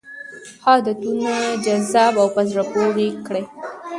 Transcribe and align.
ښه 0.63 0.71
عادتونه 0.75 1.31
جذاب 1.63 2.13
او 2.21 2.27
په 2.35 2.41
زړه 2.49 2.63
پورې 2.73 3.07
کړئ. 3.25 3.43